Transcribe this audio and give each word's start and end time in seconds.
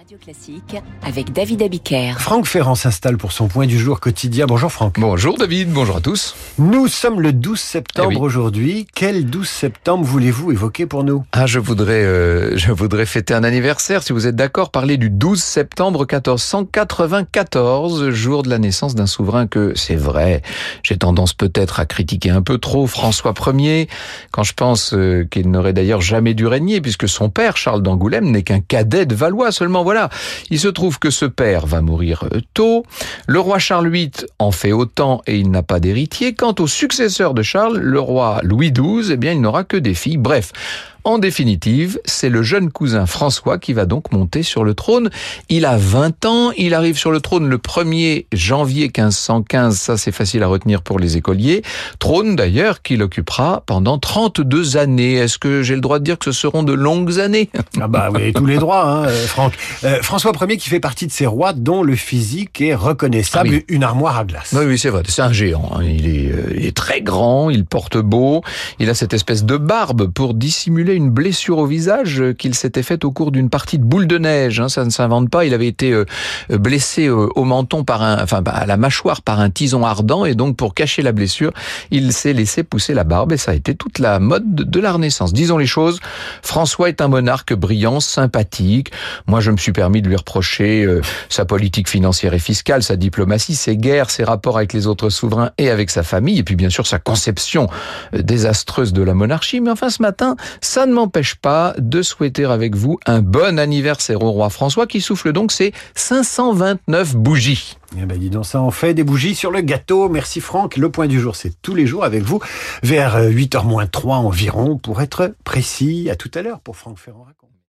Radio 0.00 0.16
Classique 0.16 0.76
avec 1.06 1.30
David 1.34 1.60
Abiker. 1.60 2.14
Franck 2.18 2.46
Ferrand 2.46 2.74
s'installe 2.74 3.18
pour 3.18 3.32
son 3.32 3.48
point 3.48 3.66
du 3.66 3.78
jour 3.78 4.00
quotidien. 4.00 4.46
Bonjour 4.46 4.72
Franck. 4.72 4.98
Bonjour 4.98 5.36
David, 5.36 5.70
bonjour 5.70 5.96
à 5.96 6.00
tous. 6.00 6.34
Nous 6.58 6.88
sommes 6.88 7.20
le 7.20 7.34
12 7.34 7.60
septembre 7.60 8.08
Eh 8.12 8.16
oui. 8.16 8.22
aujourd'hui. 8.22 8.86
Quel 8.94 9.26
12 9.26 9.46
septembre 9.46 10.04
voulez-vous 10.06 10.52
évoquer 10.52 10.86
pour 10.86 11.04
nous? 11.04 11.24
Ah, 11.32 11.44
je 11.44 11.58
voudrais, 11.58 12.02
euh, 12.02 12.56
je 12.56 12.72
voudrais 12.72 13.04
fêter 13.04 13.34
un 13.34 13.44
anniversaire, 13.44 14.02
si 14.02 14.14
vous 14.14 14.26
êtes 14.26 14.36
d'accord, 14.36 14.70
parler 14.70 14.96
du 14.96 15.10
12 15.10 15.38
septembre 15.42 16.06
1494, 16.10 18.08
jour 18.08 18.42
de 18.42 18.48
la 18.48 18.58
naissance 18.58 18.94
d'un 18.94 19.06
souverain 19.06 19.46
que, 19.46 19.74
c'est 19.76 19.96
vrai, 19.96 20.40
j'ai 20.82 20.96
tendance 20.96 21.34
peut-être 21.34 21.78
à 21.78 21.84
critiquer 21.84 22.30
un 22.30 22.40
peu 22.40 22.56
trop, 22.56 22.86
François 22.86 23.34
Ier, 23.54 23.86
quand 24.30 24.44
je 24.44 24.54
pense 24.54 24.94
euh, 24.94 25.26
qu'il 25.30 25.50
n'aurait 25.50 25.74
d'ailleurs 25.74 26.00
jamais 26.00 26.32
dû 26.32 26.46
régner, 26.46 26.80
puisque 26.80 27.06
son 27.06 27.28
père, 27.28 27.58
Charles 27.58 27.82
d'Angoulême, 27.82 28.30
n'est 28.30 28.44
qu'un 28.44 28.60
cadet 28.60 29.04
de 29.04 29.14
Valois 29.14 29.52
seulement. 29.52 29.84
Voilà, 29.90 30.08
il 30.50 30.60
se 30.60 30.68
trouve 30.68 31.00
que 31.00 31.10
ce 31.10 31.24
père 31.24 31.66
va 31.66 31.80
mourir 31.80 32.22
euh, 32.32 32.40
tôt, 32.54 32.86
le 33.26 33.40
roi 33.40 33.58
Charles 33.58 33.88
VIII 33.88 34.12
en 34.38 34.52
fait 34.52 34.70
autant 34.70 35.20
et 35.26 35.36
il 35.36 35.50
n'a 35.50 35.64
pas 35.64 35.80
d'héritier. 35.80 36.32
Quant 36.32 36.54
au 36.60 36.68
successeur 36.68 37.34
de 37.34 37.42
Charles, 37.42 37.76
le 37.78 37.98
roi 37.98 38.38
Louis 38.44 38.70
XII, 38.70 39.10
eh 39.10 39.16
bien, 39.16 39.32
il 39.32 39.40
n'aura 39.40 39.64
que 39.64 39.76
des 39.76 39.94
filles. 39.94 40.16
Bref. 40.16 40.52
En 41.04 41.18
définitive, 41.18 41.98
c'est 42.04 42.28
le 42.28 42.42
jeune 42.42 42.70
cousin 42.70 43.06
François 43.06 43.58
qui 43.58 43.72
va 43.72 43.86
donc 43.86 44.12
monter 44.12 44.42
sur 44.42 44.64
le 44.64 44.74
trône. 44.74 45.08
Il 45.48 45.64
a 45.64 45.76
20 45.78 46.24
ans, 46.26 46.50
il 46.58 46.74
arrive 46.74 46.98
sur 46.98 47.10
le 47.10 47.20
trône 47.20 47.48
le 47.48 47.56
1er 47.58 48.26
janvier 48.32 48.84
1515, 48.84 49.76
ça 49.78 49.96
c'est 49.96 50.12
facile 50.12 50.42
à 50.42 50.46
retenir 50.46 50.82
pour 50.82 50.98
les 50.98 51.16
écoliers. 51.16 51.62
Trône 51.98 52.36
d'ailleurs 52.36 52.82
qu'il 52.82 53.02
occupera 53.02 53.62
pendant 53.66 53.98
32 53.98 54.76
années. 54.76 55.14
Est-ce 55.14 55.38
que 55.38 55.62
j'ai 55.62 55.74
le 55.74 55.80
droit 55.80 55.98
de 55.98 56.04
dire 56.04 56.18
que 56.18 56.26
ce 56.26 56.32
seront 56.32 56.62
de 56.62 56.72
longues 56.74 57.18
années? 57.18 57.48
Ah 57.80 57.88
bah 57.88 58.10
avez 58.14 58.32
tous 58.32 58.46
les 58.46 58.58
droits, 58.58 58.84
hein, 58.86 59.04
euh, 59.06 59.26
Franck. 59.26 59.54
Euh, 59.84 60.02
François 60.02 60.32
Ier 60.48 60.56
qui 60.58 60.68
fait 60.68 60.80
partie 60.80 61.06
de 61.06 61.12
ces 61.12 61.26
rois 61.26 61.52
dont 61.54 61.82
le 61.82 61.96
physique 61.96 62.60
est 62.60 62.74
reconnaissable, 62.74 63.48
Ah 63.52 63.56
oui. 63.56 63.64
une 63.68 63.84
armoire 63.84 64.18
à 64.18 64.24
glace. 64.24 64.54
Oui, 64.56 64.64
oui, 64.66 64.78
c'est 64.78 64.90
vrai. 64.90 65.02
C'est 65.08 65.22
un 65.22 65.32
géant. 65.32 65.70
hein. 65.74 65.82
Il, 65.82 66.06
est, 66.08 66.30
euh, 66.30 66.52
il 66.56 66.66
est 66.66 66.76
très 66.76 67.00
grand, 67.00 67.48
il 67.50 67.64
porte 67.64 67.96
beau. 67.96 68.42
Il 68.78 68.90
a 68.90 68.94
cette 68.94 69.14
espèce 69.14 69.44
de 69.44 69.56
barbe 69.56 70.08
pour 70.08 70.34
dissimuler 70.34 70.89
une 70.94 71.10
blessure 71.10 71.58
au 71.58 71.66
visage 71.66 72.20
euh, 72.20 72.32
qu'il 72.32 72.54
s'était 72.54 72.82
faite 72.82 73.04
au 73.04 73.10
cours 73.10 73.30
d'une 73.30 73.50
partie 73.50 73.78
de 73.78 73.84
boule 73.84 74.06
de 74.06 74.18
neige. 74.18 74.60
hein. 74.60 74.68
Ça 74.68 74.84
ne 74.84 74.90
s'invente 74.90 75.30
pas. 75.30 75.44
Il 75.44 75.54
avait 75.54 75.66
été 75.66 75.92
euh, 75.92 76.04
euh, 76.50 76.58
blessé 76.58 77.08
au 77.08 77.44
menton 77.44 77.84
par 77.84 78.02
un, 78.02 78.22
enfin 78.22 78.42
à 78.46 78.66
la 78.66 78.76
mâchoire 78.76 79.22
par 79.22 79.40
un 79.40 79.50
tison 79.50 79.84
ardent 79.84 80.24
et 80.24 80.34
donc 80.34 80.56
pour 80.56 80.74
cacher 80.74 81.02
la 81.02 81.12
blessure, 81.12 81.52
il 81.90 82.12
s'est 82.12 82.32
laissé 82.32 82.62
pousser 82.62 82.94
la 82.94 83.04
barbe 83.04 83.32
et 83.32 83.36
ça 83.36 83.52
a 83.52 83.54
été 83.54 83.74
toute 83.74 83.98
la 83.98 84.18
mode 84.18 84.54
de, 84.54 84.80
la 84.80 84.92
Renaissance. 84.92 85.32
Disons 85.32 85.58
les 85.58 85.66
choses. 85.66 86.00
François 86.42 86.88
est 86.88 87.00
un 87.00 87.08
monarque 87.08 87.54
brillant, 87.54 88.00
sympathique. 88.00 88.90
Moi, 89.26 89.40
je 89.40 89.50
me 89.50 89.56
suis 89.56 89.72
permis 89.72 90.02
de 90.02 90.08
lui 90.08 90.16
reprocher 90.16 90.86
sa 91.28 91.44
politique 91.44 91.88
financière 91.88 92.34
et 92.34 92.38
fiscale, 92.38 92.82
sa 92.82 92.96
diplomatie, 92.96 93.54
ses 93.54 93.76
guerres, 93.76 94.10
ses 94.10 94.24
rapports 94.24 94.56
avec 94.56 94.72
les 94.72 94.86
autres 94.86 95.10
souverains 95.10 95.50
et 95.58 95.70
avec 95.70 95.90
sa 95.90 96.02
famille, 96.02 96.38
et 96.38 96.42
puis 96.42 96.56
bien 96.56 96.70
sûr 96.70 96.86
sa 96.86 96.98
conception 96.98 97.68
désastreuse 98.12 98.92
de 98.92 99.02
la 99.02 99.14
monarchie. 99.14 99.60
Mais 99.60 99.70
enfin, 99.70 99.90
ce 99.90 100.02
matin, 100.02 100.36
ça 100.60 100.79
ne 100.86 100.92
m'empêche 100.92 101.34
pas 101.34 101.74
de 101.78 102.02
souhaiter 102.02 102.44
avec 102.44 102.74
vous 102.74 102.98
un 103.06 103.22
bon 103.22 103.58
anniversaire 103.58 104.22
au 104.22 104.30
roi 104.30 104.50
François 104.50 104.86
qui 104.86 105.00
souffle 105.00 105.32
donc 105.32 105.52
ses 105.52 105.72
529 105.94 107.16
bougies. 107.16 107.76
Eh 107.98 108.06
ben 108.06 108.18
dis 108.18 108.30
donc 108.30 108.46
ça 108.46 108.60
en 108.60 108.70
fait 108.70 108.94
des 108.94 109.04
bougies 109.04 109.34
sur 109.34 109.50
le 109.50 109.60
gâteau. 109.60 110.08
Merci 110.08 110.40
Franck. 110.40 110.76
Le 110.76 110.90
point 110.90 111.06
du 111.06 111.20
jour 111.20 111.36
c'est 111.36 111.60
tous 111.62 111.74
les 111.74 111.86
jours 111.86 112.04
avec 112.04 112.22
vous 112.22 112.40
vers 112.82 113.20
8h 113.20 113.66
moins 113.66 113.86
3 113.86 114.16
environ 114.16 114.78
pour 114.78 115.02
être 115.02 115.34
précis. 115.44 116.08
À 116.10 116.16
tout 116.16 116.30
à 116.34 116.42
l'heure 116.42 116.60
pour 116.60 116.76
Franck 116.76 116.98
Ferrand. 116.98 117.26